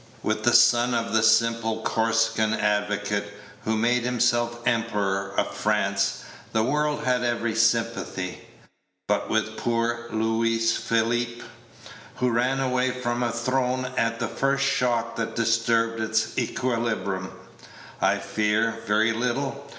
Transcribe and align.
With 0.23 0.43
the 0.45 0.53
son 0.53 0.95
of 0.95 1.13
the 1.13 1.21
simple 1.21 1.83
Corsican 1.83 2.53
advocate, 2.55 3.31
who 3.65 3.77
made 3.77 4.01
himself 4.01 4.57
Emperor 4.65 5.31
of 5.37 5.53
France, 5.55 6.23
the 6.53 6.63
world 6.63 7.03
had 7.03 7.21
every 7.23 7.53
sympathy, 7.53 8.47
but 9.07 9.29
with 9.29 9.57
poor 9.57 10.07
Louis 10.11 10.75
Philippe, 10.75 11.43
who 12.15 12.31
ran 12.31 12.59
away 12.59 12.89
from 12.89 13.21
a 13.21 13.31
throne 13.31 13.91
at 13.95 14.17
the 14.19 14.27
first 14.27 14.65
shock 14.65 15.17
that 15.17 15.35
disturbed 15.35 16.01
its 16.01 16.35
equilibrium, 16.35 17.31
I 18.01 18.17
fear, 18.17 18.79
very 18.87 19.13
little. 19.13 19.69